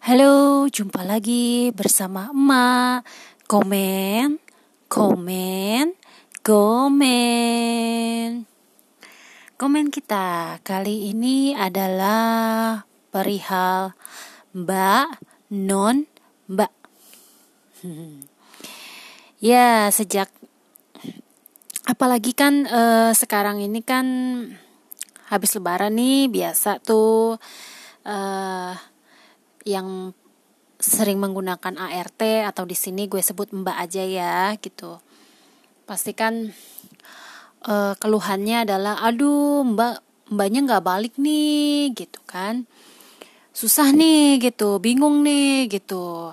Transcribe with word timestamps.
Halo, 0.00 0.64
jumpa 0.72 1.04
lagi 1.04 1.76
bersama 1.76 2.32
emak. 2.32 3.04
Komen, 3.44 4.40
komen, 4.88 5.92
komen. 6.40 8.28
Komen 9.60 9.86
kita 9.92 10.56
kali 10.64 11.12
ini 11.12 11.52
adalah 11.52 12.80
perihal 13.12 13.92
mbak, 14.56 15.20
non, 15.52 16.08
mbak. 16.48 16.72
ya, 19.52 19.92
sejak 19.92 20.32
apalagi 21.84 22.32
kan 22.32 22.64
uh, 22.72 23.12
sekarang 23.12 23.60
ini 23.60 23.84
kan 23.84 24.08
habis 25.28 25.52
lebaran 25.60 25.92
nih 25.92 26.32
biasa 26.32 26.80
tuh 26.80 27.36
uh, 28.08 28.72
yang 29.64 30.16
sering 30.80 31.20
menggunakan 31.20 31.76
ART 31.76 32.22
atau 32.48 32.64
di 32.64 32.72
sini 32.72 33.04
gue 33.04 33.20
sebut 33.20 33.52
Mbak 33.52 33.76
aja 33.76 34.02
ya 34.02 34.36
gitu. 34.56 34.96
Pastikan 35.84 36.52
uh, 37.68 37.92
keluhannya 38.00 38.64
adalah 38.64 39.04
aduh 39.04 39.60
Mbak 39.64 39.94
Mbaknya 40.30 40.60
nggak 40.64 40.84
balik 40.86 41.14
nih 41.20 41.92
gitu 41.92 42.22
kan. 42.24 42.64
Susah 43.50 43.90
nih 43.92 44.38
gitu, 44.40 44.78
bingung 44.78 45.26
nih 45.26 45.66
gitu. 45.68 46.32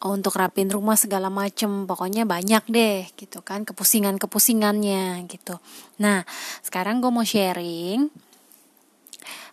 Untuk 0.00 0.36
rapin 0.36 0.68
rumah 0.68 0.96
segala 0.96 1.28
macem, 1.32 1.84
pokoknya 1.84 2.28
banyak 2.28 2.64
deh 2.68 3.08
gitu 3.16 3.40
kan, 3.40 3.64
kepusingan-kepusingannya 3.64 5.28
gitu. 5.28 5.60
Nah, 6.00 6.24
sekarang 6.64 7.00
gue 7.00 7.08
mau 7.12 7.24
sharing 7.24 8.29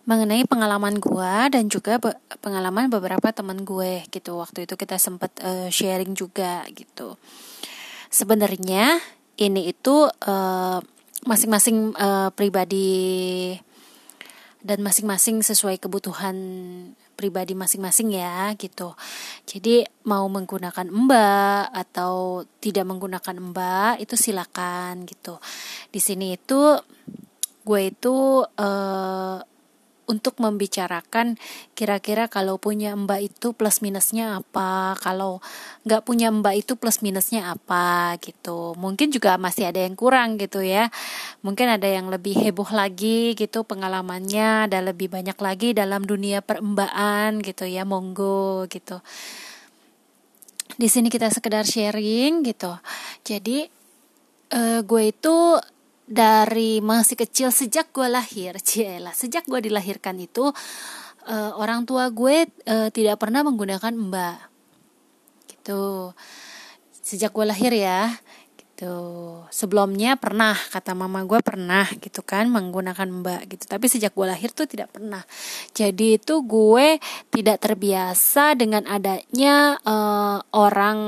mengenai 0.07 0.47
pengalaman 0.47 0.97
gue 0.99 1.35
dan 1.51 1.67
juga 1.67 1.99
be 1.99 2.15
pengalaman 2.39 2.87
beberapa 2.87 3.29
teman 3.35 3.67
gue 3.67 4.07
gitu 4.09 4.39
waktu 4.39 4.63
itu 4.63 4.79
kita 4.79 4.95
sempat 4.95 5.31
uh, 5.43 5.67
sharing 5.67 6.15
juga 6.15 6.63
gitu 6.71 7.19
sebenarnya 8.09 8.99
ini 9.37 9.69
itu 9.69 10.09
eh, 10.09 10.79
masing-masing 11.25 11.93
uh, 11.93 12.01
uh, 12.01 12.29
pribadi 12.33 13.53
dan 14.65 14.81
masing-masing 14.81 15.45
sesuai 15.45 15.77
kebutuhan 15.77 16.35
pribadi 17.17 17.57
masing-masing 17.57 18.13
ya 18.13 18.53
gitu. 18.57 18.93
Jadi 19.49 19.85
mau 20.05 20.29
menggunakan 20.29 20.85
mbak 20.85 21.73
atau 21.73 22.45
tidak 22.61 22.85
menggunakan 22.85 23.35
mbak 23.53 24.01
itu 24.01 24.13
silakan 24.13 25.05
gitu. 25.09 25.41
Di 25.89 25.97
sini 25.97 26.37
itu 26.37 26.77
gue 27.65 27.81
itu 27.89 28.45
uh, 28.45 29.37
untuk 30.07 30.39
membicarakan 30.39 31.35
kira-kira 31.75 32.31
kalau 32.31 32.55
punya 32.55 32.95
mbak 32.95 33.27
itu 33.27 33.51
plus 33.51 33.83
minusnya 33.83 34.39
apa, 34.39 34.95
kalau 35.03 35.43
nggak 35.83 36.07
punya 36.07 36.31
mbak 36.31 36.63
itu 36.63 36.79
plus 36.79 37.03
minusnya 37.03 37.51
apa 37.51 38.15
gitu. 38.23 38.73
Mungkin 38.79 39.11
juga 39.11 39.35
masih 39.35 39.67
ada 39.67 39.83
yang 39.83 39.99
kurang 39.99 40.39
gitu 40.39 40.63
ya. 40.63 40.87
Mungkin 41.43 41.67
ada 41.67 41.85
yang 41.85 42.07
lebih 42.07 42.39
heboh 42.39 42.71
lagi 42.71 43.35
gitu 43.35 43.67
pengalamannya, 43.67 44.71
ada 44.71 44.79
lebih 44.79 45.11
banyak 45.11 45.35
lagi 45.37 45.75
dalam 45.75 46.07
dunia 46.07 46.39
perembaan 46.39 47.43
gitu 47.43 47.67
ya, 47.67 47.83
monggo 47.83 48.65
gitu. 48.71 49.03
Di 50.79 50.87
sini 50.87 51.11
kita 51.11 51.27
sekedar 51.27 51.67
sharing 51.67 52.47
gitu. 52.47 52.71
Jadi 53.27 53.67
uh, 54.55 54.79
gue 54.87 55.03
itu 55.11 55.35
dari 56.07 56.79
masih 56.79 57.19
kecil 57.19 57.51
sejak 57.51 57.91
gue 57.91 58.07
lahir, 58.07 58.55
cielah 58.67 59.13
sejak 59.13 59.43
gue 59.45 59.59
dilahirkan 59.59 60.15
itu 60.17 60.49
uh, 61.27 61.51
orang 61.59 61.83
tua 61.83 62.07
gue 62.09 62.47
uh, 62.47 62.89
tidak 62.89 63.19
pernah 63.19 63.43
menggunakan 63.43 63.91
mbak, 63.91 64.39
gitu. 65.51 66.15
Sejak 67.03 67.31
gue 67.35 67.45
lahir 67.47 67.71
ya, 67.75 68.15
gitu. 68.55 68.95
Sebelumnya 69.51 70.15
pernah 70.15 70.55
kata 70.55 70.95
mama 70.95 71.27
gue 71.27 71.43
pernah 71.43 71.87
gitu 71.99 72.23
kan 72.23 72.47
menggunakan 72.47 73.09
mbak 73.09 73.41
gitu, 73.51 73.63
tapi 73.67 73.91
sejak 73.91 74.15
gue 74.15 74.27
lahir 74.27 74.55
tuh 74.55 74.69
tidak 74.69 74.95
pernah. 74.95 75.27
Jadi 75.75 76.21
itu 76.21 76.45
gue 76.47 77.01
tidak 77.33 77.57
terbiasa 77.59 78.55
dengan 78.55 78.87
adanya 78.87 79.75
uh, 79.83 80.39
orang 80.55 80.99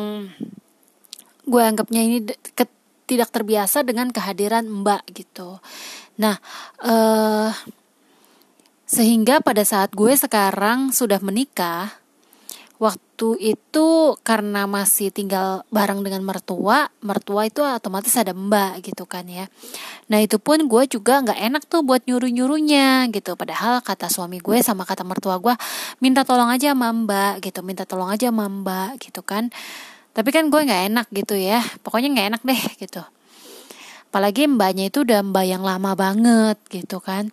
gue 1.50 1.62
anggapnya 1.66 2.02
ini 2.06 2.20
tidak 3.10 3.34
terbiasa 3.34 3.82
dengan 3.82 4.14
kehadiran 4.14 4.70
Mbak 4.70 5.10
gitu. 5.18 5.58
Nah, 6.22 6.38
eh, 6.86 7.50
sehingga 8.86 9.42
pada 9.42 9.66
saat 9.66 9.94
gue 9.98 10.14
sekarang 10.14 10.94
sudah 10.94 11.18
menikah, 11.22 11.90
waktu 12.80 13.36
itu 13.44 14.16
karena 14.24 14.64
masih 14.64 15.12
tinggal 15.12 15.68
bareng 15.68 16.00
dengan 16.00 16.24
mertua, 16.24 16.88
mertua 17.04 17.44
itu 17.46 17.60
otomatis 17.60 18.16
ada 18.16 18.32
mbak 18.32 18.80
gitu 18.82 19.04
kan 19.04 19.28
ya. 19.28 19.52
Nah 20.08 20.24
itu 20.24 20.40
pun 20.40 20.64
gue 20.66 20.88
juga 20.88 21.20
nggak 21.20 21.38
enak 21.38 21.64
tuh 21.68 21.84
buat 21.84 22.08
nyuruh 22.08 22.32
nyuruhnya 22.32 23.12
gitu. 23.12 23.36
Padahal 23.36 23.84
kata 23.84 24.08
suami 24.08 24.40
gue 24.40 24.64
sama 24.64 24.88
kata 24.88 25.04
mertua 25.04 25.38
gue 25.44 25.52
minta 26.00 26.24
tolong 26.24 26.48
aja 26.48 26.72
sama 26.72 26.96
mbak 26.96 27.44
gitu, 27.44 27.60
minta 27.68 27.84
tolong 27.84 28.08
aja 28.08 28.32
sama 28.32 28.48
mbak 28.48 29.04
gitu 29.04 29.22
kan 29.28 29.52
tapi 30.20 30.36
kan 30.36 30.52
gue 30.52 30.60
nggak 30.68 30.84
enak 30.92 31.08
gitu 31.16 31.40
ya. 31.40 31.64
Pokoknya 31.80 32.12
nggak 32.12 32.28
enak 32.36 32.42
deh 32.44 32.62
gitu. 32.76 33.00
Apalagi 34.12 34.52
mbaknya 34.52 34.92
itu 34.92 35.08
udah 35.08 35.24
mbak 35.24 35.48
yang 35.48 35.64
lama 35.64 35.96
banget 35.96 36.60
gitu 36.68 37.00
kan. 37.00 37.32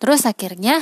Terus 0.00 0.24
akhirnya 0.24 0.80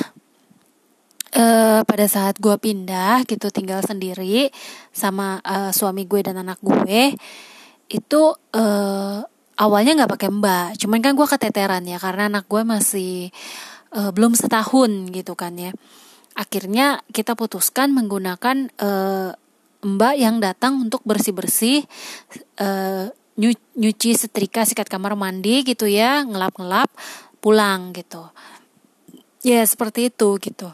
uh, 1.34 1.82
pada 1.82 2.06
saat 2.06 2.38
gue 2.38 2.54
pindah 2.54 3.26
gitu 3.26 3.50
tinggal 3.50 3.82
sendiri 3.82 4.54
sama 4.94 5.42
uh, 5.42 5.74
suami 5.74 6.06
gue 6.06 6.22
dan 6.22 6.38
anak 6.38 6.62
gue 6.62 7.18
itu 7.90 8.22
uh, 8.54 9.18
awalnya 9.58 9.92
nggak 9.98 10.12
pakai 10.14 10.30
mbak. 10.30 10.68
Cuman 10.78 11.02
kan 11.02 11.18
gue 11.18 11.26
keteteran 11.26 11.82
ya 11.82 11.98
karena 11.98 12.30
anak 12.30 12.46
gue 12.46 12.62
masih 12.62 13.34
belum 13.94 14.34
setahun 14.34 14.90
gitu 15.14 15.38
kan 15.38 15.54
ya. 15.54 15.70
Akhirnya 16.34 16.98
kita 17.14 17.38
putuskan 17.38 17.94
menggunakan 17.94 18.66
uh, 18.82 19.30
mbak 19.84 20.16
yang 20.16 20.40
datang 20.40 20.80
untuk 20.80 21.04
bersih 21.04 21.36
bersih 21.36 21.78
uh, 22.58 23.12
nyuci 23.74 24.14
setrika 24.14 24.64
sikat 24.64 24.86
kamar 24.86 25.18
mandi 25.18 25.66
gitu 25.66 25.84
ya 25.90 26.24
ngelap 26.24 26.56
ngelap 26.58 26.90
pulang 27.44 27.92
gitu. 27.92 28.24
Ya 29.44 29.60
seperti 29.68 30.08
itu 30.08 30.40
gitu. 30.40 30.72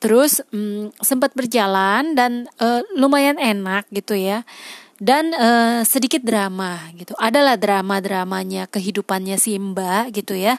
Terus 0.00 0.40
hmm, 0.48 0.96
sempat 1.04 1.36
berjalan 1.36 2.16
dan 2.16 2.48
uh, 2.56 2.80
lumayan 2.96 3.36
enak 3.36 3.84
gitu 3.92 4.16
ya. 4.16 4.48
Dan 4.96 5.36
uh, 5.36 5.84
sedikit 5.84 6.24
drama 6.24 6.80
gitu. 6.96 7.12
Adalah 7.20 7.60
drama 7.60 8.00
dramanya 8.00 8.64
kehidupannya 8.68 9.36
si 9.36 9.60
mbak 9.60 10.16
gitu 10.16 10.32
ya. 10.32 10.56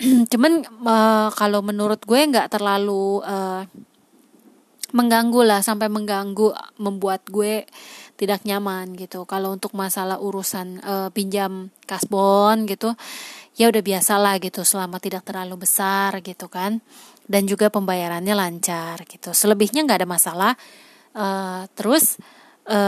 Cuman 0.32 0.68
uh, 0.84 1.32
kalau 1.32 1.64
menurut 1.64 2.04
gue 2.04 2.20
nggak 2.20 2.52
terlalu 2.52 3.24
uh, 3.24 3.64
mengganggu 4.92 5.40
lah 5.46 5.60
sampai 5.62 5.88
mengganggu 5.90 6.52
membuat 6.78 7.26
gue 7.28 7.66
tidak 8.20 8.44
nyaman 8.44 8.92
gitu. 8.98 9.24
Kalau 9.24 9.56
untuk 9.56 9.72
masalah 9.72 10.20
urusan 10.20 10.82
e, 10.82 10.94
pinjam 11.14 11.72
kasbon 11.88 12.68
gitu 12.68 12.92
ya 13.56 13.68
udah 13.68 13.82
biasa 13.84 14.16
lah 14.16 14.36
gitu 14.40 14.64
selama 14.64 15.00
tidak 15.00 15.24
terlalu 15.24 15.64
besar 15.64 16.20
gitu 16.20 16.46
kan. 16.52 16.84
Dan 17.30 17.46
juga 17.46 17.70
pembayarannya 17.70 18.34
lancar 18.34 19.06
gitu. 19.06 19.30
Selebihnya 19.30 19.86
nggak 19.86 20.04
ada 20.04 20.08
masalah. 20.08 20.52
E, 21.16 21.26
terus 21.72 22.20
e, 22.68 22.78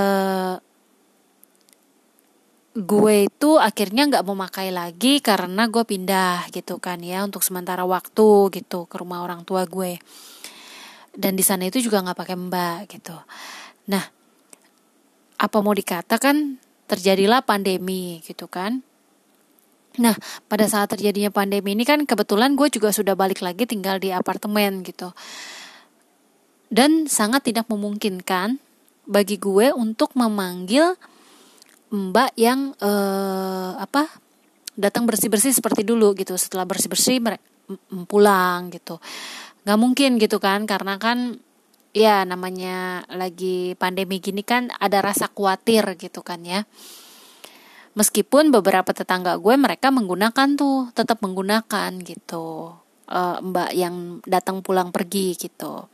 gue 2.73 3.29
itu 3.29 3.61
akhirnya 3.61 4.09
nggak 4.09 4.25
mau 4.25 4.33
makai 4.33 4.73
lagi 4.73 5.21
karena 5.21 5.69
gue 5.69 5.85
pindah 5.85 6.49
gitu 6.57 6.81
kan 6.81 7.05
ya 7.05 7.21
untuk 7.21 7.45
sementara 7.45 7.85
waktu 7.85 8.49
gitu 8.49 8.89
ke 8.89 8.97
rumah 8.97 9.21
orang 9.21 9.45
tua 9.45 9.69
gue 9.69 10.01
dan 11.13 11.37
di 11.37 11.45
sana 11.45 11.69
itu 11.69 11.81
juga 11.85 12.01
nggak 12.01 12.19
pakai 12.19 12.37
mbak 12.37 12.79
gitu. 12.89 13.17
Nah 13.93 14.05
apa 15.37 15.59
mau 15.61 15.75
dikatakan 15.77 16.57
terjadilah 16.89 17.45
pandemi 17.45 18.25
gitu 18.25 18.49
kan? 18.49 18.81
Nah 20.01 20.17
pada 20.49 20.65
saat 20.65 20.89
terjadinya 20.89 21.29
pandemi 21.29 21.77
ini 21.77 21.85
kan 21.85 22.09
kebetulan 22.09 22.57
gue 22.57 22.73
juga 22.73 22.95
sudah 22.97 23.13
balik 23.13 23.45
lagi 23.45 23.69
tinggal 23.69 24.01
di 24.01 24.09
apartemen 24.09 24.81
gitu. 24.81 25.13
Dan 26.73 27.05
sangat 27.05 27.45
tidak 27.45 27.69
memungkinkan 27.69 28.57
bagi 29.05 29.37
gue 29.37 29.77
untuk 29.77 30.17
memanggil 30.17 30.97
mbak 31.93 32.33
yang 32.41 32.73
eh, 32.81 33.73
apa 33.77 34.09
datang 34.73 35.05
bersih 35.05 35.29
bersih 35.29 35.53
seperti 35.53 35.85
dulu 35.85 36.17
gitu. 36.17 36.33
Setelah 36.41 36.65
bersih 36.65 36.89
bersih 36.89 37.21
pulang 38.09 38.73
gitu 38.73 38.97
nggak 39.63 39.79
mungkin 39.79 40.19
gitu 40.19 40.43
kan 40.43 40.67
karena 40.67 40.99
kan 40.99 41.39
ya 41.93 42.25
namanya 42.25 43.05
lagi 43.13 43.77
pandemi 43.77 44.19
gini 44.19 44.41
kan 44.41 44.73
ada 44.81 45.05
rasa 45.05 45.29
khawatir 45.29 45.85
gitu 46.01 46.25
kan 46.25 46.43
ya. 46.43 46.65
Meskipun 47.93 48.49
beberapa 48.49 48.97
tetangga 48.97 49.37
gue 49.37 49.55
mereka 49.61 49.93
menggunakan 49.93 50.57
tuh 50.57 50.89
tetap 50.97 51.21
menggunakan 51.21 51.93
gitu. 52.01 52.73
Uh, 53.13 53.37
mbak 53.45 53.77
yang 53.77 54.25
datang 54.25 54.65
pulang 54.65 54.89
pergi 54.89 55.37
gitu. 55.37 55.93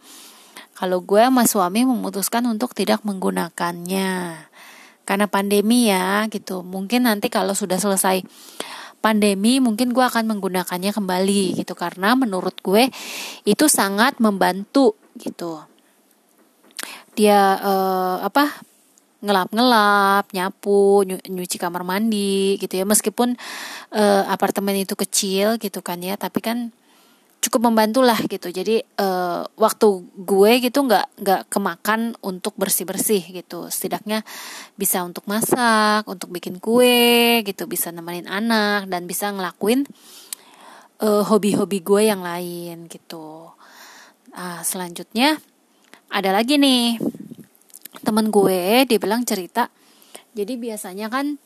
Kalau 0.79 1.03
gue 1.03 1.19
sama 1.19 1.43
suami 1.43 1.83
memutuskan 1.83 2.47
untuk 2.47 2.71
tidak 2.71 3.03
menggunakannya. 3.03 4.39
Karena 5.03 5.27
pandemi 5.27 5.91
ya 5.91 6.31
gitu 6.31 6.63
mungkin 6.63 7.11
nanti 7.11 7.27
kalau 7.27 7.57
sudah 7.59 7.83
selesai 7.83 8.23
pandemi 8.99 9.63
mungkin 9.63 9.95
gue 9.95 10.05
akan 10.05 10.27
menggunakannya 10.27 10.91
kembali 10.93 11.59
gitu. 11.59 11.75
Karena 11.79 12.15
menurut 12.19 12.59
gue 12.63 12.91
itu 13.47 13.65
sangat 13.67 14.19
membantu 14.19 14.99
gitu. 15.19 15.63
Dia 17.19 17.59
uh, 17.59 18.17
apa 18.23 18.63
ngelap-ngelap, 19.19 20.31
nyapu, 20.31 21.03
nyuci 21.07 21.59
kamar 21.59 21.83
mandi 21.83 22.55
gitu 22.63 22.79
ya. 22.79 22.87
Meskipun 22.87 23.35
uh, 23.91 24.23
apartemen 24.31 24.79
itu 24.79 24.95
kecil 24.95 25.59
gitu 25.59 25.83
kan 25.83 25.99
ya, 25.99 26.15
tapi 26.15 26.39
kan 26.39 26.71
cukup 27.39 27.71
membantu 27.71 28.03
lah 28.03 28.19
gitu. 28.27 28.51
Jadi 28.51 28.83
uh, 28.99 29.47
waktu 29.55 29.89
gue 30.19 30.53
gitu 30.63 30.79
nggak 30.85 31.07
nggak 31.23 31.43
kemakan 31.51 32.19
untuk 32.21 32.55
bersih 32.59 32.85
bersih 32.85 33.23
gitu. 33.23 33.71
Setidaknya 33.71 34.27
bisa 34.75 35.03
untuk 35.07 35.25
masak 35.31 36.05
untuk 36.11 36.35
bikin 36.35 36.59
kue 36.59 37.43
gitu 37.47 37.71
bisa 37.71 37.95
nemenin 37.95 38.27
anak 38.27 38.91
dan 38.91 39.07
bisa 39.07 39.31
ngelakuin 39.31 39.87
uh, 41.03 41.23
hobi-hobi 41.27 41.79
gue 41.81 42.03
yang 42.11 42.21
lain 42.21 42.91
gitu. 42.91 43.55
Uh, 44.35 44.61
selanjutnya 44.67 45.39
ada 46.11 46.35
lagi 46.35 46.59
nih. 46.59 46.99
Temen 48.03 48.31
gue 48.31 48.87
dia 48.87 48.99
bilang 48.99 49.23
cerita 49.27 49.71
jadi 50.39 50.55
biasanya 50.55 51.11
kan 51.11 51.43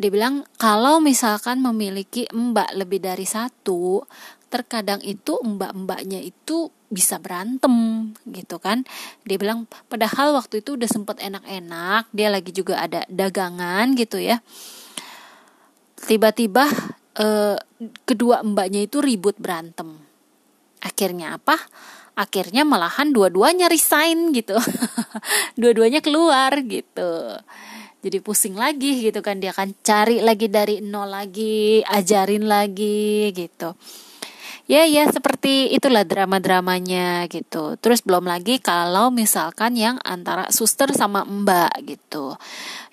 dia 0.00 0.08
bilang 0.08 0.48
kalau 0.56 0.96
misalkan 0.96 1.60
memiliki 1.60 2.24
mbak 2.32 2.72
lebih 2.72 3.04
dari 3.04 3.28
satu 3.28 4.00
terkadang 4.48 5.04
itu 5.04 5.36
mbak-mbaknya 5.44 6.24
itu 6.24 6.72
bisa 6.88 7.20
berantem 7.20 8.08
gitu 8.24 8.56
kan. 8.56 8.88
Dia 9.28 9.36
bilang 9.36 9.68
padahal 9.92 10.32
waktu 10.32 10.64
itu 10.64 10.80
udah 10.80 10.88
sempet 10.88 11.20
enak-enak 11.20 12.08
dia 12.16 12.32
lagi 12.32 12.48
juga 12.48 12.80
ada 12.80 13.04
dagangan 13.12 13.92
gitu 13.92 14.16
ya. 14.16 14.40
Tiba-tiba 16.00 16.64
eh, 17.20 17.60
kedua 18.08 18.40
mbaknya 18.40 18.88
itu 18.88 19.04
ribut 19.04 19.36
berantem. 19.36 20.00
Akhirnya 20.80 21.36
apa? 21.36 21.60
Akhirnya 22.16 22.64
malahan 22.64 23.12
dua-duanya 23.12 23.68
resign 23.68 24.32
gitu. 24.32 24.56
Dua-duanya 25.60 26.00
keluar 26.00 26.56
gitu 26.64 27.36
jadi 28.00 28.18
pusing 28.24 28.56
lagi 28.56 29.04
gitu 29.04 29.20
kan. 29.20 29.40
Dia 29.40 29.52
akan 29.52 29.76
cari 29.84 30.24
lagi 30.24 30.48
dari 30.48 30.80
nol 30.80 31.12
lagi 31.12 31.84
ajarin 31.84 32.48
lagi 32.48 33.32
gitu. 33.32 33.76
Ya 34.70 34.86
ya 34.86 35.02
seperti 35.10 35.74
itulah 35.74 36.06
drama-dramanya 36.06 37.26
gitu. 37.26 37.74
Terus 37.82 38.06
belum 38.06 38.30
lagi 38.30 38.62
kalau 38.62 39.10
misalkan 39.10 39.74
yang 39.74 39.98
antara 40.06 40.46
suster 40.54 40.94
sama 40.94 41.26
mbak 41.26 41.74
gitu. 41.90 42.38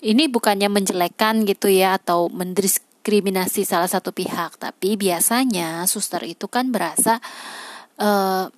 Ini 0.02 0.26
bukannya 0.26 0.74
menjelekkan 0.74 1.46
gitu 1.46 1.70
ya 1.70 2.02
atau 2.02 2.34
mendiskriminasi 2.34 3.62
salah 3.62 3.86
satu 3.86 4.10
pihak 4.10 4.58
tapi 4.58 4.98
biasanya 4.98 5.86
suster 5.86 6.26
itu 6.26 6.50
kan 6.50 6.74
berasa 6.74 7.22
uh, 8.02 8.50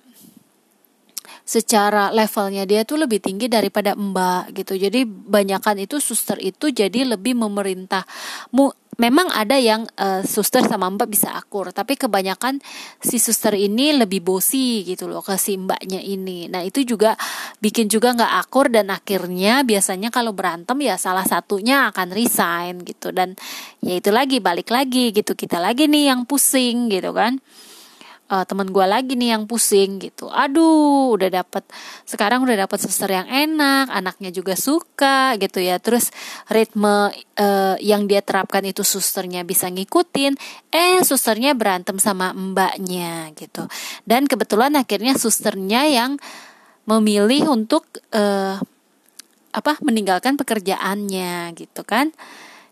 secara 1.50 2.14
levelnya 2.14 2.62
dia 2.62 2.86
tuh 2.86 3.02
lebih 3.02 3.18
tinggi 3.18 3.50
daripada 3.50 3.98
mbak 3.98 4.54
gitu. 4.54 4.78
Jadi 4.78 5.02
banyakkan 5.02 5.82
itu 5.82 5.98
suster 5.98 6.38
itu 6.38 6.70
jadi 6.70 7.02
lebih 7.02 7.34
memerintah. 7.34 8.06
Mu, 8.54 8.70
memang 9.02 9.26
ada 9.34 9.58
yang 9.58 9.82
uh, 9.98 10.22
suster 10.22 10.62
sama 10.62 10.86
mbak 10.94 11.10
bisa 11.10 11.34
akur, 11.34 11.74
tapi 11.74 11.98
kebanyakan 11.98 12.62
si 13.02 13.18
suster 13.18 13.58
ini 13.58 13.98
lebih 13.98 14.22
bosi 14.22 14.86
gitu 14.86 15.10
loh 15.10 15.26
ke 15.26 15.34
si 15.42 15.58
mbaknya 15.58 15.98
ini. 15.98 16.46
Nah 16.46 16.62
itu 16.62 16.86
juga 16.86 17.18
bikin 17.58 17.90
juga 17.90 18.14
nggak 18.14 18.46
akur 18.46 18.70
dan 18.70 18.94
akhirnya 18.94 19.66
biasanya 19.66 20.14
kalau 20.14 20.30
berantem 20.30 20.78
ya 20.86 20.94
salah 21.02 21.26
satunya 21.26 21.90
akan 21.90 22.14
resign 22.14 22.86
gitu 22.86 23.10
dan 23.10 23.34
ya 23.82 23.98
itu 23.98 24.14
lagi 24.14 24.38
balik 24.38 24.70
lagi 24.70 25.10
gitu 25.10 25.34
kita 25.34 25.58
lagi 25.58 25.90
nih 25.90 26.14
yang 26.14 26.30
pusing 26.30 26.86
gitu 26.94 27.10
kan 27.10 27.42
uh, 28.30 28.44
teman 28.46 28.70
gue 28.70 28.86
lagi 28.86 29.18
nih 29.18 29.34
yang 29.36 29.44
pusing 29.50 29.98
gitu. 29.98 30.30
Aduh 30.30 31.12
udah 31.18 31.42
dapet 31.42 31.66
sekarang 32.06 32.46
udah 32.46 32.64
dapet 32.64 32.78
suster 32.78 33.10
yang 33.10 33.26
enak 33.26 33.90
anaknya 33.90 34.30
juga 34.30 34.54
suka 34.54 35.34
gitu 35.36 35.58
ya. 35.58 35.82
Terus 35.82 36.14
ritme 36.46 37.10
uh, 37.36 37.76
yang 37.82 38.06
dia 38.06 38.22
terapkan 38.22 38.62
itu 38.62 38.86
susternya 38.86 39.42
bisa 39.42 39.66
ngikutin 39.68 40.38
eh 40.70 41.02
susternya 41.02 41.52
berantem 41.58 41.98
sama 41.98 42.30
mbaknya 42.30 43.34
gitu. 43.34 43.66
Dan 44.06 44.30
kebetulan 44.30 44.78
akhirnya 44.78 45.18
susternya 45.18 45.90
yang 45.90 46.16
memilih 46.86 47.50
untuk 47.52 47.84
uh, 48.14 48.56
apa 49.50 49.72
meninggalkan 49.82 50.38
pekerjaannya 50.38 51.58
gitu 51.58 51.82
kan 51.82 52.14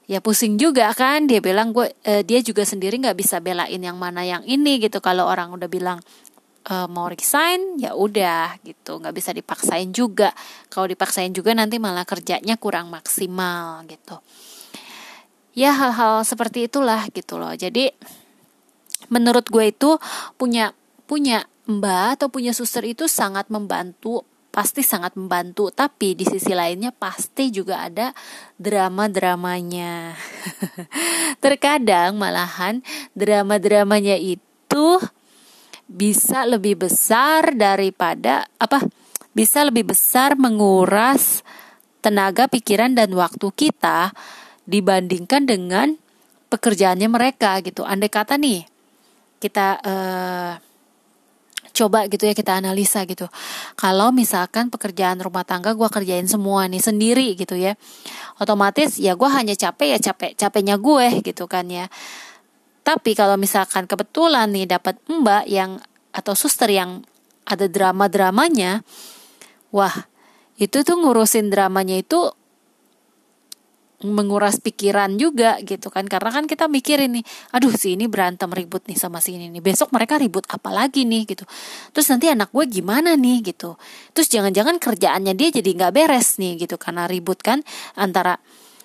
ya 0.08 0.24
pusing 0.24 0.56
juga 0.56 0.88
kan? 0.96 1.28
Dia 1.28 1.44
bilang 1.44 1.76
gue 1.76 1.92
eh, 2.02 2.24
dia 2.24 2.40
juga 2.40 2.64
sendiri 2.64 2.96
nggak 2.96 3.14
bisa 3.14 3.38
belain 3.38 3.78
yang 3.78 4.00
mana 4.00 4.24
yang 4.24 4.42
ini 4.48 4.80
gitu. 4.80 4.98
Kalau 5.04 5.28
orang 5.28 5.52
udah 5.52 5.68
bilang 5.68 6.00
e, 6.68 6.74
mau 6.88 7.08
resign 7.08 7.80
ya 7.80 7.96
udah 7.96 8.60
gitu. 8.62 9.00
Nggak 9.00 9.14
bisa 9.16 9.30
dipaksain 9.32 9.90
juga. 9.90 10.32
Kalau 10.68 10.86
dipaksain 10.86 11.32
juga 11.32 11.56
nanti 11.56 11.80
malah 11.80 12.04
kerjanya 12.04 12.56
kurang 12.60 12.92
maksimal 12.92 13.82
gitu. 13.88 14.20
Ya 15.56 15.74
hal-hal 15.74 16.22
seperti 16.22 16.70
itulah 16.70 17.02
gitu 17.10 17.40
loh. 17.40 17.52
Jadi 17.56 17.90
menurut 19.10 19.48
gue 19.48 19.72
itu 19.72 19.96
punya 20.36 20.76
punya 21.08 21.48
mbak 21.68 22.20
atau 22.20 22.28
punya 22.32 22.52
suster 22.52 22.84
itu 22.84 23.08
sangat 23.08 23.48
membantu 23.52 24.24
pasti 24.48 24.82
sangat 24.82 25.14
membantu 25.14 25.70
tapi 25.70 26.18
di 26.18 26.24
sisi 26.26 26.50
lainnya 26.56 26.90
pasti 26.90 27.52
juga 27.52 27.86
ada 27.86 28.10
drama-dramanya. 28.58 30.16
Terkadang 31.44 32.18
malahan 32.18 32.82
drama-dramanya 33.14 34.18
itu 34.18 34.86
bisa 35.88 36.44
lebih 36.44 36.84
besar 36.84 37.56
daripada 37.56 38.44
apa 38.60 38.84
bisa 39.32 39.64
lebih 39.64 39.88
besar 39.94 40.36
menguras 40.36 41.40
tenaga 42.04 42.44
pikiran 42.50 42.92
dan 42.92 43.08
waktu 43.16 43.48
kita 43.54 44.12
dibandingkan 44.68 45.48
dengan 45.48 45.96
pekerjaannya 46.52 47.08
mereka 47.08 47.56
gitu. 47.64 47.88
Andai 47.88 48.12
kata 48.12 48.36
nih 48.36 48.68
kita 49.40 49.80
uh, 49.80 50.52
coba 51.78 52.10
gitu 52.10 52.26
ya 52.26 52.34
kita 52.34 52.58
analisa 52.58 53.06
gitu. 53.06 53.30
Kalau 53.78 54.10
misalkan 54.10 54.68
pekerjaan 54.68 55.22
rumah 55.22 55.46
tangga 55.46 55.78
gue 55.78 55.88
kerjain 55.88 56.26
semua 56.26 56.66
nih 56.66 56.82
sendiri 56.82 57.38
gitu 57.38 57.54
ya 57.54 57.78
otomatis 58.42 58.98
ya 58.98 59.14
gue 59.14 59.30
hanya 59.30 59.54
capek 59.54 59.94
ya 59.94 59.98
capek 60.10 60.34
capeknya 60.34 60.76
gue 60.76 61.22
gitu 61.22 61.46
kan 61.46 61.70
ya. 61.70 61.86
Tapi 62.82 63.12
kalau 63.14 63.38
misalkan 63.38 63.86
kebetulan 63.86 64.50
nih 64.50 64.66
dapat 64.66 64.98
mbak 65.06 65.46
yang 65.46 65.78
atau 66.10 66.34
suster 66.34 66.72
yang 66.72 67.04
ada 67.46 67.70
drama 67.70 68.10
dramanya 68.10 68.82
wah 69.72 70.08
itu 70.58 70.82
tuh 70.82 70.98
ngurusin 70.98 71.52
dramanya 71.54 72.02
itu 72.02 72.32
menguras 74.06 74.62
pikiran 74.62 75.18
juga 75.18 75.58
gitu 75.66 75.90
kan. 75.90 76.06
Karena 76.06 76.30
kan 76.30 76.44
kita 76.46 76.70
mikirin 76.70 77.18
nih 77.18 77.24
aduh 77.50 77.74
si 77.74 77.98
ini 77.98 78.06
berantem 78.06 78.46
ribut 78.50 78.86
nih 78.86 78.94
sama 78.94 79.18
si 79.18 79.34
ini 79.34 79.50
nih. 79.50 79.62
Besok 79.62 79.90
mereka 79.90 80.18
ribut 80.20 80.46
apa 80.46 80.70
lagi 80.70 81.02
nih? 81.02 81.26
gitu. 81.26 81.44
Terus 81.90 82.06
nanti 82.10 82.30
anak 82.30 82.54
gue 82.54 82.64
gimana 82.70 83.18
nih 83.18 83.42
gitu. 83.42 83.74
Terus 84.14 84.28
jangan-jangan 84.30 84.78
kerjaannya 84.78 85.34
dia 85.34 85.48
jadi 85.50 85.70
nggak 85.74 85.92
beres 85.94 86.38
nih 86.38 86.62
gitu. 86.62 86.78
Karena 86.78 87.10
ribut 87.10 87.42
kan 87.42 87.62
antara 87.98 88.38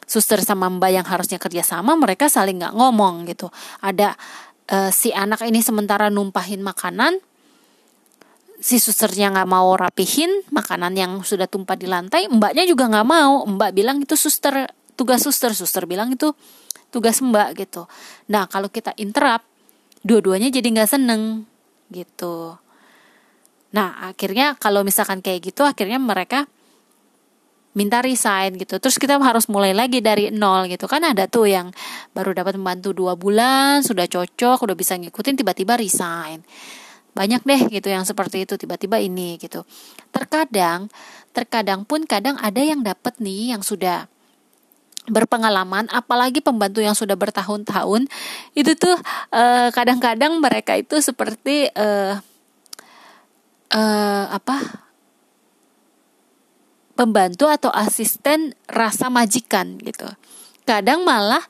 suster 0.03 0.41
sama 0.43 0.67
mbak 0.67 0.91
yang 0.91 1.07
harusnya 1.07 1.39
kerja 1.39 1.63
sama 1.63 1.95
mereka 1.95 2.27
saling 2.27 2.57
nggak 2.57 2.73
ngomong 2.73 3.29
gitu. 3.29 3.53
Ada 3.85 4.17
uh, 4.73 4.91
si 4.91 5.13
anak 5.13 5.45
ini 5.45 5.61
sementara 5.61 6.09
numpahin 6.09 6.65
makanan 6.65 7.21
si 8.63 8.79
susternya 8.79 9.27
nggak 9.27 9.49
mau 9.51 9.75
rapihin 9.75 10.31
makanan 10.55 10.95
yang 10.95 11.11
sudah 11.19 11.51
tumpah 11.51 11.75
di 11.75 11.83
lantai 11.83 12.31
mbaknya 12.31 12.63
juga 12.63 12.87
nggak 12.87 13.07
mau. 13.07 13.43
Mbak 13.43 13.71
bilang 13.75 13.99
itu 13.99 14.15
suster 14.15 14.71
tugas 14.93 15.25
suster 15.25 15.51
suster 15.57 15.83
bilang 15.89 16.13
itu 16.13 16.31
tugas 16.93 17.19
mbak 17.25 17.57
gitu. 17.57 17.89
Nah 18.29 18.45
kalau 18.45 18.69
kita 18.69 18.93
interrupt 19.01 19.45
dua-duanya 20.05 20.53
jadi 20.53 20.67
nggak 20.69 20.91
seneng 20.93 21.49
gitu. 21.89 22.57
Nah 23.73 24.13
akhirnya 24.13 24.53
kalau 24.61 24.85
misalkan 24.85 25.25
kayak 25.25 25.49
gitu 25.49 25.65
akhirnya 25.65 25.97
mereka 25.97 26.45
minta 27.73 28.05
resign 28.05 28.53
gitu. 28.61 28.77
Terus 28.77 29.01
kita 29.01 29.17
harus 29.17 29.49
mulai 29.49 29.73
lagi 29.73 29.99
dari 29.99 30.29
nol 30.29 30.69
gitu. 30.69 30.85
Kan 30.85 31.01
ada 31.01 31.25
tuh 31.25 31.49
yang 31.49 31.73
baru 32.13 32.37
dapat 32.37 32.57
membantu 32.57 32.93
dua 32.93 33.17
bulan 33.17 33.81
sudah 33.81 34.05
cocok 34.05 34.61
udah 34.61 34.77
bisa 34.77 34.93
ngikutin 34.97 35.41
tiba-tiba 35.41 35.73
resign. 35.75 36.45
Banyak 37.13 37.45
deh 37.45 37.61
gitu 37.69 37.89
yang 37.89 38.05
seperti 38.05 38.45
itu 38.45 38.57
tiba-tiba 38.57 39.01
ini 39.01 39.41
gitu. 39.41 39.65
Terkadang 40.13 40.89
terkadang 41.33 41.81
pun 41.81 42.05
kadang 42.05 42.37
ada 42.37 42.61
yang 42.61 42.85
dapat 42.85 43.17
nih 43.17 43.57
yang 43.57 43.65
sudah 43.65 44.05
berpengalaman 45.07 45.87
apalagi 45.91 46.39
pembantu 46.39 46.79
yang 46.79 46.95
sudah 46.95 47.15
bertahun-tahun 47.19 48.07
itu 48.55 48.71
tuh 48.75 48.95
kadang 49.71 49.93
kadang-kadang 49.93 50.41
mereka 50.41 50.73
itu 50.73 50.97
seperti 51.05 51.69
uh, 51.77 52.17
uh, 53.73 54.25
apa 54.33 54.57
pembantu 56.97 57.45
atau 57.49 57.69
asisten 57.69 58.57
rasa 58.65 59.13
majikan 59.13 59.77
gitu. 59.81 60.05
Kadang 60.65 61.05
malah 61.05 61.41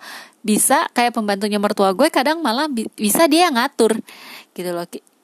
bisa 0.44 0.92
kayak 0.92 1.16
pembantunya 1.16 1.56
mertua 1.56 1.96
gue 1.96 2.12
kadang 2.12 2.44
malah 2.44 2.68
bi 2.68 2.88
bisa 3.00 3.32
dia 3.32 3.48
ngatur 3.48 4.00
gitu 4.52 4.70
loh. 4.76 4.84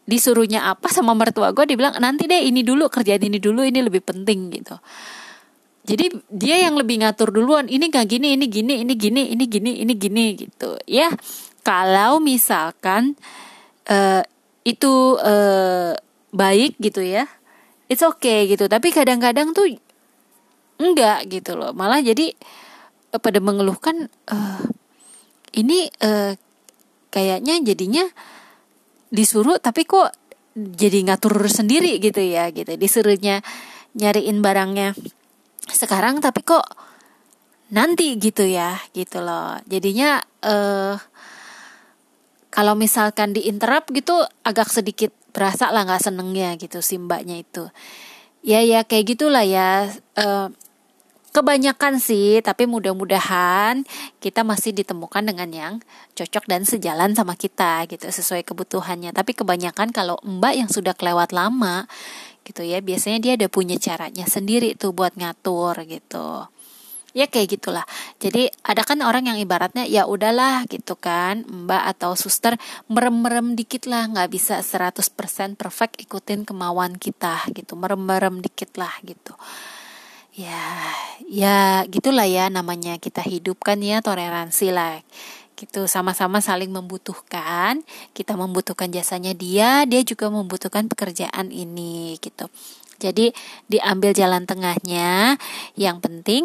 Disuruhnya 0.09 0.69
apa 0.71 0.88
sama 0.89 1.12
mertua 1.12 1.51
gue 1.51 1.65
dibilang 1.67 2.00
nanti 2.00 2.25
deh 2.25 2.48
ini 2.48 2.63
dulu 2.63 2.88
kerjaan 2.88 3.19
ini 3.19 3.38
dulu 3.38 3.67
ini 3.67 3.83
lebih 3.83 4.00
penting 4.00 4.50
gitu 4.55 4.79
jadi 5.89 6.05
dia 6.29 6.69
yang 6.69 6.77
lebih 6.77 7.01
ngatur 7.01 7.34
duluan 7.34 7.65
ini 7.65 7.89
gak 7.89 8.13
gini 8.13 8.38
ini 8.38 8.46
gini 8.46 8.86
ini 8.86 8.93
gini 8.93 9.34
ini 9.34 9.46
gini 9.50 9.72
ini 9.81 9.93
gini 9.98 10.25
gitu. 10.38 10.77
Ya 10.86 11.10
kalau 11.65 12.22
misalkan 12.22 13.17
uh, 13.89 14.22
itu 14.62 15.17
uh, 15.17 15.98
baik 16.29 16.77
gitu 16.77 17.01
ya 17.01 17.25
it's 17.89 18.05
okay 18.05 18.46
gitu. 18.46 18.69
Tapi 18.69 18.93
kadang-kadang 18.93 19.58
tuh 19.58 19.65
enggak 20.77 21.25
gitu 21.25 21.58
loh. 21.58 21.74
Malah 21.74 22.05
jadi 22.05 22.38
uh, 23.10 23.17
pada 23.17 23.41
mengeluhkan 23.41 24.13
uh, 24.29 24.62
ini 25.58 25.89
uh, 26.05 26.38
kayaknya 27.10 27.65
jadinya 27.65 28.05
disuruh 29.10 29.58
tapi 29.58 29.89
kok 29.89 30.13
jadi 30.53 31.01
ngatur 31.10 31.50
sendiri 31.50 31.98
gitu 31.98 32.22
ya 32.22 32.53
gitu. 32.53 32.77
Disuruhnya 32.77 33.41
nyariin 33.98 34.46
barangnya 34.46 34.93
sekarang 35.71 36.19
tapi 36.19 36.41
kok 36.43 36.65
nanti 37.69 38.17
gitu 38.17 38.45
ya 38.45 38.77
gitu 38.93 39.21
loh. 39.21 39.57
Jadinya 39.69 40.21
eh 40.41 40.97
kalau 42.49 42.73
misalkan 42.73 43.31
di 43.31 43.45
interrupt 43.45 43.93
gitu 43.93 44.25
agak 44.41 44.73
sedikit 44.73 45.13
berasa 45.29 45.69
lah 45.69 45.85
nggak 45.85 46.01
senengnya 46.01 46.57
gitu 46.57 46.81
si 46.81 46.97
mbaknya 46.97 47.39
itu. 47.45 47.69
Ya 48.41 48.65
ya 48.65 48.81
kayak 48.83 49.15
gitulah 49.15 49.45
ya. 49.45 49.89
Uh, 50.17 50.49
kebanyakan 51.29 52.01
sih 52.01 52.41
tapi 52.41 52.65
mudah-mudahan 52.65 53.85
kita 54.17 54.41
masih 54.41 54.73
ditemukan 54.73 55.21
dengan 55.21 55.49
yang 55.53 55.73
cocok 56.17 56.49
dan 56.49 56.65
sejalan 56.65 57.13
sama 57.13 57.38
kita 57.38 57.85
gitu 57.85 58.09
sesuai 58.09 58.41
kebutuhannya. 58.41 59.13
Tapi 59.13 59.38
kebanyakan 59.38 59.93
kalau 59.93 60.17
mbak 60.25 60.57
yang 60.57 60.69
sudah 60.73 60.97
kelewat 60.97 61.29
lama 61.29 61.85
gitu 62.49 62.65
ya. 62.65 62.81
Biasanya 62.81 63.21
dia 63.21 63.33
ada 63.37 63.45
punya 63.45 63.77
caranya 63.77 64.25
sendiri 64.25 64.73
tuh 64.73 64.89
buat 64.89 65.13
ngatur 65.13 65.85
gitu. 65.85 66.49
Ya 67.13 67.25
kayak 67.25 67.57
gitulah. 67.57 67.85
Jadi 68.21 68.49
ada 68.65 68.81
kan 68.85 69.01
orang 69.01 69.29
yang 69.29 69.37
ibaratnya 69.41 69.85
ya 69.85 70.05
udahlah 70.05 70.65
gitu 70.69 70.93
kan 70.93 71.41
mbak 71.45 71.97
atau 71.97 72.13
suster 72.13 72.53
merem-merem 72.85 73.57
dikit 73.57 73.89
lah 73.89 74.05
nggak 74.09 74.29
bisa 74.29 74.61
100% 74.61 75.57
perfect 75.57 76.01
ikutin 76.01 76.45
kemauan 76.45 76.97
kita 76.97 77.45
gitu. 77.53 77.73
Merem-merem 77.77 78.41
dikit 78.41 78.77
lah 78.77 78.93
gitu. 79.05 79.33
Ya 80.37 80.61
ya 81.25 81.83
gitulah 81.89 82.29
ya 82.29 82.47
namanya 82.53 83.01
kita 83.01 83.25
hidupkan 83.25 83.81
ya 83.81 83.99
toleransi 84.05 84.71
lah 84.71 85.01
gitu. 85.59 85.83
Sama-sama 85.91 86.39
saling 86.39 86.71
membutuhkan. 86.71 87.83
Kita 88.15 88.39
membutuhkan 88.39 88.87
jasanya 88.95 89.35
dia 89.35 89.83
dia 89.83 89.99
juga 90.07 90.31
membutuhkan 90.31 90.87
pekerjaan 90.87 91.51
ini 91.51 92.15
gitu. 92.23 92.47
Jadi 93.03 93.35
diambil 93.67 94.15
jalan 94.15 94.47
tengahnya. 94.47 95.35
Yang 95.75 95.97
penting 95.99 96.43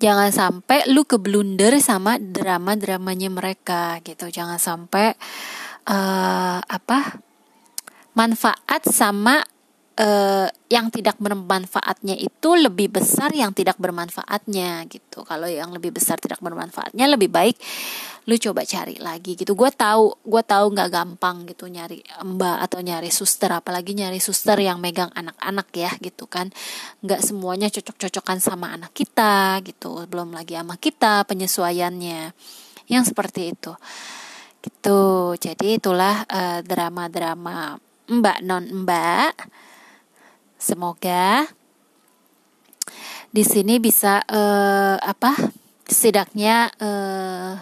jangan 0.00 0.32
sampai 0.32 0.88
lu 0.88 1.04
keblunder 1.04 1.76
sama 1.84 2.16
drama-dramanya 2.16 3.28
mereka 3.28 4.00
gitu. 4.00 4.32
Jangan 4.32 4.56
sampai 4.56 5.12
uh, 5.88 6.60
apa 6.64 7.20
manfaat 8.16 8.88
sama 8.88 9.44
uh, 10.00 10.48
yang 10.70 10.90
tidak 10.90 11.18
bermanfaatnya 11.22 12.18
itu 12.18 12.50
lebih 12.58 12.90
besar 12.90 13.30
yang 13.30 13.54
tidak 13.54 13.78
bermanfaatnya 13.78 14.86
gitu. 14.90 15.22
Kalau 15.22 15.46
yang 15.46 15.70
lebih 15.70 15.94
besar 15.94 16.18
tidak 16.18 16.42
bermanfaatnya 16.42 17.06
lebih 17.06 17.30
baik 17.30 17.56
lu 18.24 18.40
coba 18.40 18.64
cari 18.64 18.96
lagi 18.96 19.36
gitu. 19.36 19.52
Gue 19.52 19.68
tahu, 19.68 20.16
gue 20.24 20.42
tahu 20.42 20.72
nggak 20.72 20.90
gampang 20.90 21.44
gitu 21.44 21.68
nyari 21.68 22.00
mbak 22.24 22.56
atau 22.64 22.80
nyari 22.80 23.12
suster, 23.12 23.52
apalagi 23.52 23.92
nyari 23.92 24.16
suster 24.16 24.56
yang 24.64 24.80
megang 24.80 25.12
anak-anak 25.12 25.68
ya 25.76 25.92
gitu 26.00 26.24
kan. 26.24 26.48
Nggak 27.04 27.20
semuanya 27.20 27.68
cocok-cocokan 27.68 28.40
sama 28.40 28.72
anak 28.72 28.96
kita 28.96 29.60
gitu. 29.60 30.08
Belum 30.08 30.32
lagi 30.32 30.56
sama 30.56 30.80
kita 30.80 31.28
penyesuaiannya. 31.28 32.32
Yang 32.88 33.04
seperti 33.12 33.52
itu. 33.52 33.76
Gitu. 34.64 35.00
Jadi 35.36 35.76
itulah 35.76 36.24
uh, 36.24 36.64
drama-drama 36.64 37.76
mbak 38.04 38.38
non 38.44 38.64
mbak 38.84 39.32
Semoga 40.64 41.44
di 43.28 43.44
sini 43.44 43.76
bisa 43.76 44.24
uh, 44.24 44.96
apa 44.96 45.36
setidaknya 45.84 46.72
uh, 46.80 47.52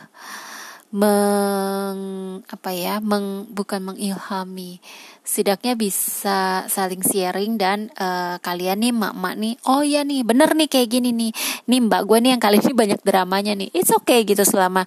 meng 0.95 1.99
apa 2.47 2.71
ya 2.71 3.03
meng 3.03 3.51
bukan 3.51 3.81
mengilhami 3.91 4.79
setidaknya 5.27 5.75
bisa 5.75 6.69
saling 6.71 7.03
sharing 7.03 7.59
dan 7.59 7.91
uh, 7.99 8.39
kalian 8.39 8.79
nih 8.85 8.95
mak-mak 8.95 9.35
nih 9.35 9.59
oh 9.67 9.83
ya 9.83 10.07
nih 10.07 10.23
bener 10.23 10.55
nih 10.55 10.71
kayak 10.71 10.95
gini 10.95 11.11
nih 11.11 11.33
nih 11.67 11.81
mbak 11.83 12.07
gue 12.07 12.19
nih 12.23 12.31
yang 12.39 12.43
kali 12.45 12.63
ini 12.63 12.71
banyak 12.71 13.01
dramanya 13.03 13.59
nih. 13.59 13.73
It's 13.75 13.91
okay 13.91 14.23
gitu 14.23 14.47
selama 14.47 14.87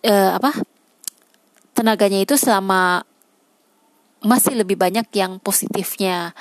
uh, 0.00 0.30
apa 0.32 0.56
tenaganya 1.76 2.24
itu 2.24 2.40
selama 2.40 3.04
masih 4.24 4.58
lebih 4.58 4.74
banyak 4.74 5.06
yang 5.14 5.38
positifnya 5.38 6.34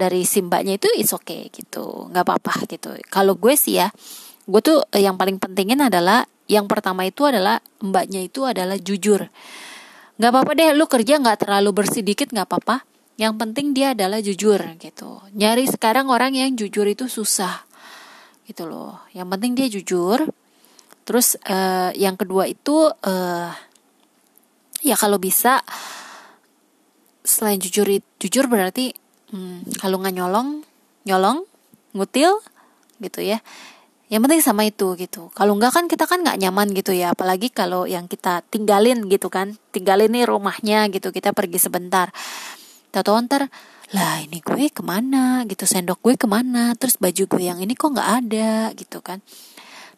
dari 0.00 0.24
simbanya 0.24 0.80
itu 0.80 0.88
is 0.96 1.12
okay 1.12 1.52
gitu. 1.52 2.08
Nggak 2.08 2.24
apa-apa 2.24 2.64
gitu. 2.64 2.96
Kalau 3.12 3.36
gue 3.36 3.52
sih 3.52 3.76
ya 3.76 3.92
gue 4.48 4.60
tuh 4.64 4.80
eh, 4.96 5.04
yang 5.04 5.20
paling 5.20 5.36
pentingin 5.36 5.84
adalah 5.84 6.24
yang 6.48 6.64
pertama 6.64 7.04
itu 7.04 7.28
adalah 7.28 7.60
mbaknya 7.84 8.24
itu 8.24 8.48
adalah 8.48 8.80
jujur. 8.80 9.28
Nggak 10.16 10.30
apa-apa 10.32 10.52
deh 10.56 10.72
lu 10.72 10.88
kerja 10.88 11.20
nggak 11.20 11.44
terlalu 11.46 11.70
bersih 11.76 12.00
dikit 12.00 12.32
nggak 12.32 12.48
apa-apa. 12.48 12.88
Yang 13.20 13.34
penting 13.36 13.66
dia 13.76 13.92
adalah 13.92 14.24
jujur 14.24 14.58
gitu. 14.80 15.20
Nyari 15.36 15.68
sekarang 15.68 16.08
orang 16.08 16.32
yang 16.32 16.56
jujur 16.56 16.88
itu 16.88 17.04
susah 17.04 17.68
gitu 18.48 18.64
loh. 18.64 19.04
Yang 19.12 19.28
penting 19.36 19.52
dia 19.52 19.68
jujur. 19.68 20.18
Terus 21.04 21.36
uh, 21.44 21.92
yang 21.92 22.16
kedua 22.16 22.48
itu 22.48 22.88
uh, 22.88 23.50
ya 24.80 24.96
kalau 24.96 25.20
bisa 25.20 25.60
selain 27.20 27.60
jujur 27.60 27.86
jujur 28.18 28.44
berarti 28.48 28.96
hmm, 29.30 29.78
kalau 29.80 29.98
nggak 30.02 30.14
nyolong 30.14 30.62
nyolong 31.08 31.46
ngutil 31.96 32.38
gitu 33.00 33.20
ya. 33.24 33.40
Yang 34.10 34.20
penting 34.26 34.42
sama 34.42 34.62
itu 34.66 34.98
gitu. 34.98 35.30
Kalau 35.38 35.54
nggak 35.54 35.70
kan 35.70 35.84
kita 35.86 36.04
kan 36.10 36.26
nggak 36.26 36.38
nyaman 36.42 36.74
gitu 36.74 36.90
ya. 36.90 37.14
Apalagi 37.14 37.48
kalau 37.54 37.86
yang 37.86 38.10
kita 38.10 38.42
tinggalin 38.50 39.06
gitu 39.06 39.30
kan. 39.30 39.54
Tinggalin 39.70 40.10
nih 40.10 40.26
rumahnya 40.26 40.90
gitu. 40.90 41.14
Kita 41.14 41.30
pergi 41.30 41.62
sebentar. 41.62 42.10
Tahu 42.90 43.16
ntar 43.30 43.46
lah 43.94 44.18
ini 44.18 44.42
gue 44.42 44.66
ke 44.74 44.82
mana? 44.82 45.46
Gitu. 45.46 45.62
Sendok 45.62 46.02
gue 46.02 46.18
ke 46.18 46.26
mana? 46.26 46.74
Terus 46.74 46.98
baju 46.98 47.22
gue 47.22 47.42
yang 47.46 47.62
ini 47.62 47.78
kok 47.78 47.94
nggak 47.94 48.10
ada? 48.26 48.74
Gitu 48.74 48.98
kan. 48.98 49.22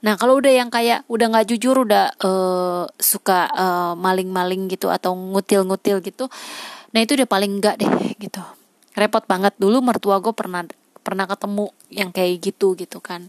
Nah 0.04 0.18
kalau 0.20 0.36
udah 0.36 0.52
yang 0.52 0.68
kayak 0.68 1.08
udah 1.08 1.26
nggak 1.32 1.46
jujur 1.48 1.88
udah 1.88 2.12
uh, 2.20 2.84
suka 3.00 3.48
uh, 3.48 3.92
maling-maling 3.96 4.68
gitu 4.68 4.92
atau 4.92 5.14
ngutil-ngutil 5.14 6.02
gitu 6.02 6.26
nah 6.92 7.00
itu 7.00 7.16
udah 7.16 7.28
paling 7.28 7.52
enggak 7.58 7.80
deh 7.80 7.88
gitu 8.20 8.44
repot 8.96 9.24
banget. 9.24 9.54
Dulu 9.56 9.80
mertua 9.80 10.20
gue 10.20 10.32
pernah 10.32 10.64
pernah 11.02 11.26
ketemu 11.26 11.66
yang 11.90 12.10
kayak 12.14 12.38
gitu 12.40 12.78
gitu 12.78 13.02
kan. 13.02 13.28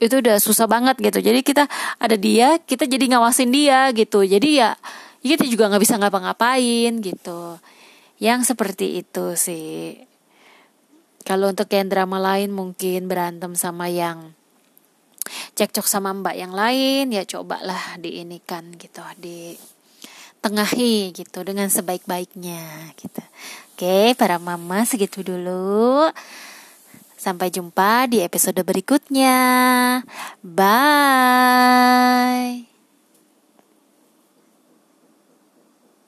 Itu 0.00 0.20
udah 0.20 0.40
susah 0.40 0.64
banget 0.68 0.96
gitu. 1.00 1.20
Jadi 1.20 1.40
kita 1.44 1.68
ada 2.00 2.16
dia 2.16 2.56
kita 2.60 2.88
jadi 2.88 3.16
ngawasin 3.16 3.52
dia 3.52 3.92
gitu. 3.92 4.24
Jadi 4.24 4.60
ya 4.60 4.76
kita 5.20 5.44
juga 5.44 5.68
nggak 5.68 5.82
bisa 5.82 6.00
ngapa-ngapain 6.00 6.92
gitu. 7.00 7.60
Yang 8.20 8.52
seperti 8.52 9.00
itu 9.04 9.36
sih. 9.36 9.96
Kalau 11.24 11.52
untuk 11.52 11.68
yang 11.68 11.88
drama 11.88 12.16
lain 12.16 12.52
mungkin 12.52 13.08
berantem 13.08 13.52
sama 13.52 13.92
yang 13.92 14.32
cekcok 15.54 15.84
sama 15.84 16.16
mbak 16.16 16.34
yang 16.34 16.56
lain 16.56 17.12
ya 17.12 17.22
cobalah 17.28 18.00
diinikan 18.00 18.72
gitu 18.80 19.04
di 19.20 19.54
tengahi 20.40 21.12
gitu 21.12 21.44
dengan 21.44 21.68
sebaik-baiknya 21.68 22.96
gitu. 22.96 23.20
Oke, 23.80 24.12
para 24.12 24.36
mama 24.36 24.84
segitu 24.84 25.24
dulu. 25.24 26.12
Sampai 27.16 27.48
jumpa 27.48 28.04
di 28.12 28.20
episode 28.20 28.60
berikutnya. 28.60 29.40
Bye. 30.44 31.00